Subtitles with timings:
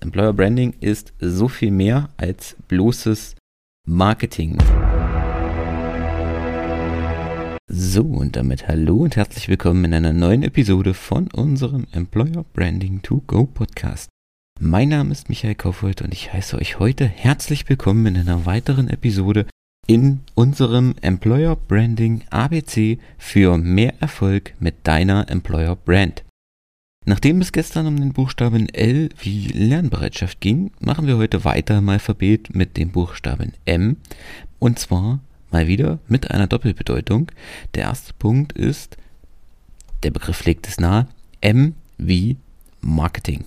[0.00, 3.36] Employer Branding ist so viel mehr als bloßes
[3.86, 4.56] Marketing.
[7.68, 13.02] So, und damit hallo und herzlich willkommen in einer neuen Episode von unserem Employer Branding
[13.02, 14.08] to Go Podcast.
[14.58, 18.88] Mein Name ist Michael Kaufhold und ich heiße euch heute herzlich willkommen in einer weiteren
[18.88, 19.46] Episode
[19.86, 26.24] in unserem Employer Branding ABC für mehr Erfolg mit deiner Employer Brand.
[27.06, 31.88] Nachdem es gestern um den Buchstaben L wie Lernbereitschaft ging, machen wir heute weiter im
[31.88, 33.96] Alphabet mit dem Buchstaben M
[34.58, 37.32] und zwar mal wieder mit einer Doppelbedeutung.
[37.74, 38.98] Der erste Punkt ist,
[40.02, 41.08] der Begriff legt es nahe,
[41.40, 42.36] M wie
[42.80, 43.44] Marketing.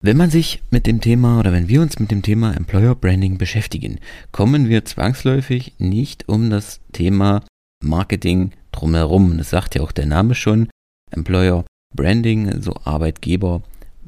[0.00, 3.38] Wenn man sich mit dem Thema oder wenn wir uns mit dem Thema Employer Branding
[3.38, 3.98] beschäftigen,
[4.30, 7.44] kommen wir zwangsläufig nicht um das Thema
[7.82, 9.38] Marketing drumherum.
[9.38, 10.68] Das sagt ja auch der Name schon.
[11.10, 13.62] Employer Branding, also Arbeitgeber,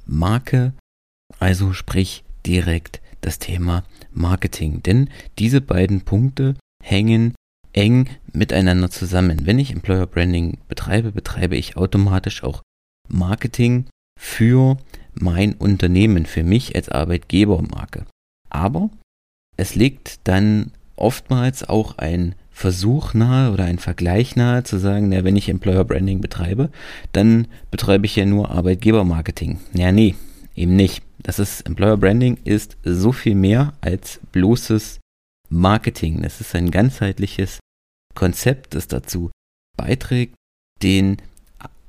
[0.06, 0.72] Marke,
[1.38, 4.82] also sprich direkt das Thema Marketing.
[4.82, 7.34] Denn diese beiden Punkte hängen
[7.72, 9.46] eng miteinander zusammen.
[9.46, 12.62] Wenn ich Employer Branding betreibe, betreibe ich automatisch auch
[13.08, 13.86] Marketing
[14.18, 14.76] für
[15.14, 18.06] mein Unternehmen, für mich als Arbeitgebermarke.
[18.50, 18.90] Aber
[19.56, 25.24] es liegt dann oftmals auch ein Versuch nahe oder ein Vergleich nahe zu sagen, ja,
[25.24, 26.70] wenn ich Employer Branding betreibe,
[27.10, 29.58] dann betreibe ich ja nur Arbeitgebermarketing.
[29.74, 30.14] Ja, nee,
[30.54, 31.02] eben nicht.
[31.18, 35.00] Das ist, Employer Branding ist so viel mehr als bloßes
[35.48, 36.22] Marketing.
[36.22, 37.58] Das ist ein ganzheitliches
[38.14, 39.32] Konzept, das dazu
[39.76, 40.36] beiträgt,
[40.80, 41.16] den,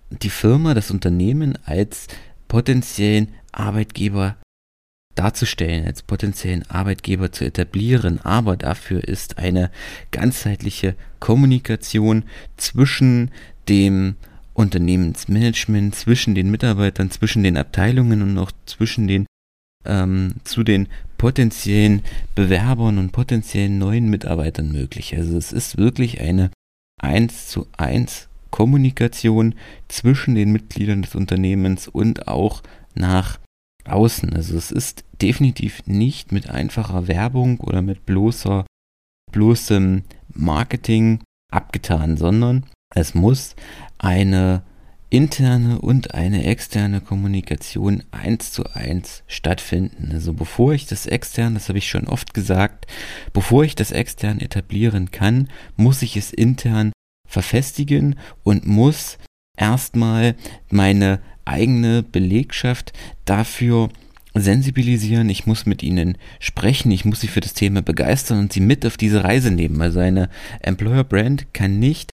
[0.10, 2.08] die Firma, das Unternehmen als
[2.48, 4.36] potenziellen Arbeitgeber
[5.16, 8.20] darzustellen, als potenziellen Arbeitgeber zu etablieren.
[8.24, 9.72] Aber dafür ist eine
[10.12, 12.24] ganzheitliche Kommunikation
[12.58, 13.32] zwischen
[13.68, 14.16] dem
[14.54, 19.26] Unternehmensmanagement, zwischen den Mitarbeitern, zwischen den Abteilungen und auch zwischen den
[19.86, 25.16] ähm, zu den potenziellen Bewerbern und potenziellen neuen Mitarbeitern möglich.
[25.16, 26.52] Also es ist wirklich eine
[27.02, 29.56] eins zu eins Kommunikation
[29.88, 33.40] zwischen den Mitgliedern des Unternehmens und auch nach
[33.86, 34.34] außen.
[34.34, 38.66] Also es ist definitiv nicht mit einfacher Werbung oder mit bloßer,
[39.32, 41.20] bloßem Marketing
[41.52, 43.56] abgetan, sondern es muss
[43.98, 44.64] eine
[45.10, 50.10] interne und eine externe Kommunikation eins zu eins stattfinden.
[50.12, 52.88] Also bevor ich das extern, das habe ich schon oft gesagt,
[53.32, 56.92] bevor ich das extern etablieren kann, muss ich es intern
[57.28, 59.18] verfestigen und muss
[59.58, 60.36] erstmal
[60.70, 62.94] meine eigene Belegschaft
[63.26, 63.90] dafür
[64.34, 68.60] sensibilisieren, ich muss mit ihnen sprechen, ich muss sie für das Thema begeistern und sie
[68.60, 69.82] mit auf diese Reise nehmen.
[69.82, 70.30] Also eine
[70.62, 72.12] Employer Brand kann nicht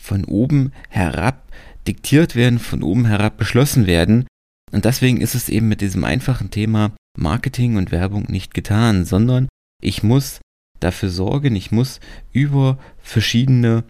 [0.00, 1.50] von oben herab
[1.88, 4.26] diktiert werden, von oben herab beschlossen werden.
[4.72, 9.48] Und deswegen ist es eben mit diesem einfachen Thema Marketing und Werbung nicht getan, sondern
[9.82, 10.40] ich muss
[10.80, 12.00] dafür sorgen, ich muss
[12.32, 13.84] über verschiedene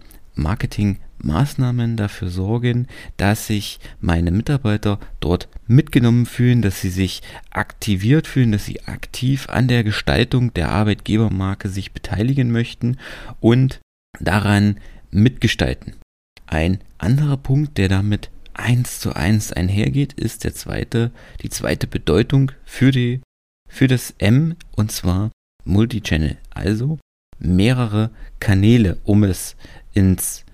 [1.26, 8.53] Marketingmaßnahmen dafür sorgen, dass sich meine Mitarbeiter dort mitgenommen fühlen, dass sie sich aktiviert fühlen,
[8.53, 12.97] dass sie aktiv an der Gestaltung der Arbeitgebermarke sich beteiligen möchten
[13.41, 13.81] und
[14.20, 14.78] daran
[15.10, 15.94] mitgestalten.
[16.47, 21.10] Ein anderer Punkt, der damit eins zu eins einhergeht, ist der zweite,
[21.43, 23.20] die zweite Bedeutung für die,
[23.69, 25.31] für das M und zwar
[25.64, 26.38] Multichannel.
[26.50, 26.98] Also
[27.38, 28.10] mehrere
[28.41, 29.56] Kanäle, um es
[29.93, 30.46] ins,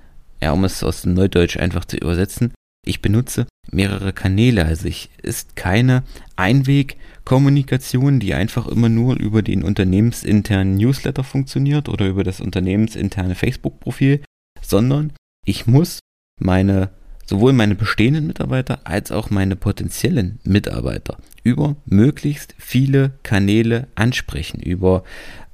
[0.42, 2.52] ja, um es aus dem Neudeutsch einfach zu übersetzen.
[2.84, 6.02] Ich benutze mehrere Kanäle, also ich ist keine
[6.34, 14.24] Einwegkommunikation, die einfach immer nur über den unternehmensinternen Newsletter funktioniert oder über das unternehmensinterne Facebook-Profil,
[14.60, 15.12] sondern
[15.46, 16.00] ich muss
[16.40, 16.90] meine
[17.32, 25.02] sowohl meine bestehenden Mitarbeiter als auch meine potenziellen Mitarbeiter über möglichst viele Kanäle ansprechen, über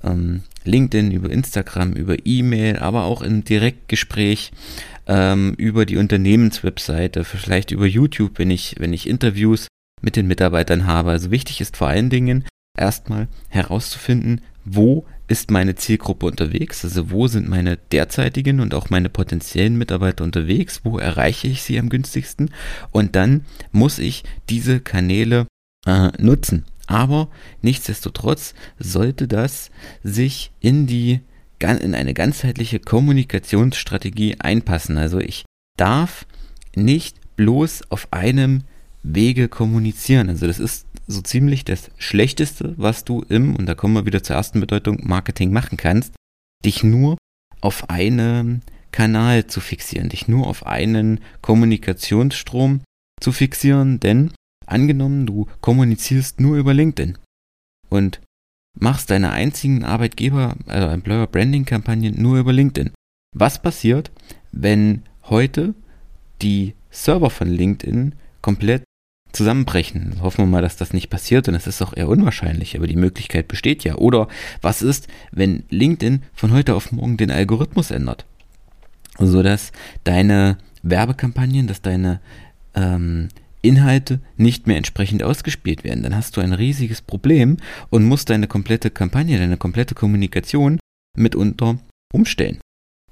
[0.02, 4.50] ähm, LinkedIn, über Instagram, über E-Mail, aber auch im Direktgespräch
[5.06, 9.68] ähm, über die Unternehmenswebseite, vielleicht über YouTube, wenn ich, wenn ich Interviews
[10.02, 11.12] mit den Mitarbeitern habe.
[11.12, 12.42] Also wichtig ist vor allen Dingen
[12.76, 19.10] erstmal herauszufinden, wo ist meine Zielgruppe unterwegs, also wo sind meine derzeitigen und auch meine
[19.10, 22.50] potenziellen Mitarbeiter unterwegs, wo erreiche ich sie am günstigsten
[22.90, 25.46] und dann muss ich diese Kanäle
[25.86, 26.64] äh, nutzen.
[26.86, 27.28] Aber
[27.60, 29.70] nichtsdestotrotz sollte das
[30.02, 31.20] sich in die
[31.60, 34.96] in eine ganzheitliche Kommunikationsstrategie einpassen.
[34.96, 35.44] Also ich
[35.76, 36.24] darf
[36.76, 38.62] nicht bloß auf einem
[39.02, 40.28] Wege kommunizieren.
[40.28, 44.22] Also das ist so ziemlich das Schlechteste, was du im, und da kommen wir wieder
[44.22, 46.14] zur ersten Bedeutung, Marketing machen kannst,
[46.64, 47.16] dich nur
[47.60, 48.62] auf einen
[48.92, 52.82] Kanal zu fixieren, dich nur auf einen Kommunikationsstrom
[53.20, 54.32] zu fixieren, denn
[54.66, 57.18] angenommen, du kommunizierst nur über LinkedIn
[57.88, 58.20] und
[58.78, 62.92] machst deine einzigen Arbeitgeber, also Employer Branding Kampagnen nur über LinkedIn.
[63.34, 64.10] Was passiert,
[64.52, 65.74] wenn heute
[66.42, 68.84] die Server von LinkedIn komplett
[69.38, 70.16] zusammenbrechen.
[70.20, 72.96] Hoffen wir mal, dass das nicht passiert und es ist auch eher unwahrscheinlich, aber die
[72.96, 73.94] Möglichkeit besteht ja.
[73.94, 74.28] Oder
[74.60, 78.26] was ist, wenn LinkedIn von heute auf morgen den Algorithmus ändert?
[79.18, 79.72] Sodass
[80.04, 82.20] deine Werbekampagnen, dass deine
[82.74, 83.28] ähm,
[83.62, 86.02] Inhalte nicht mehr entsprechend ausgespielt werden.
[86.02, 87.56] Dann hast du ein riesiges Problem
[87.90, 90.78] und musst deine komplette Kampagne, deine komplette Kommunikation
[91.16, 91.78] mitunter
[92.12, 92.58] umstellen.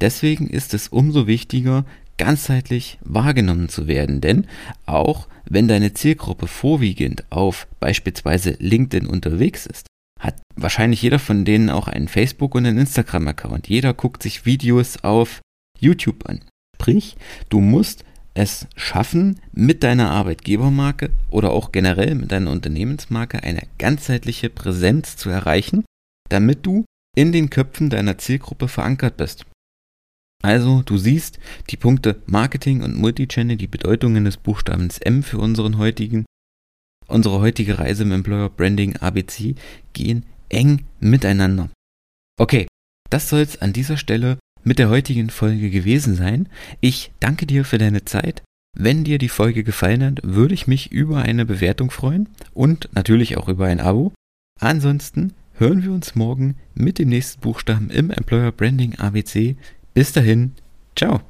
[0.01, 1.85] Deswegen ist es umso wichtiger,
[2.19, 4.47] ganzheitlich wahrgenommen zu werden, denn
[4.87, 9.87] auch wenn deine Zielgruppe vorwiegend auf beispielsweise LinkedIn unterwegs ist,
[10.21, 13.69] hat wahrscheinlich jeder von denen auch einen Facebook- und einen Instagram-Account.
[13.69, 15.41] Jeder guckt sich Videos auf
[15.79, 16.41] YouTube an.
[16.77, 17.17] Sprich,
[17.49, 18.05] du musst
[18.35, 25.31] es schaffen, mit deiner Arbeitgebermarke oder auch generell mit deiner Unternehmensmarke eine ganzheitliche Präsenz zu
[25.31, 25.85] erreichen,
[26.29, 26.85] damit du
[27.17, 29.47] in den Köpfen deiner Zielgruppe verankert bist.
[30.47, 31.41] Also, du siehst
[31.71, 36.25] die Punkte Marketing und Multichannel, die Bedeutungen des Buchstabens M für unseren heutigen,
[37.09, 39.57] unsere heutige Reise im Employer Branding ABC
[39.93, 41.69] gehen eng miteinander.
[42.39, 42.69] Okay,
[43.11, 46.49] das soll es an dieser Stelle mit der heutigen Folge gewesen sein.
[46.81, 48.45] Ich danke dir für deine Zeit.
[48.79, 53.37] Wenn dir die Folge gefallen hat, würde ich mich über eine Bewertung freuen und natürlich
[53.37, 54.13] auch über ein Abo.
[54.61, 59.57] Ansonsten hören wir uns morgen mit dem nächsten Buchstaben im Employer Branding ABC.
[59.97, 60.53] Bis dahin,
[60.95, 61.23] ciao.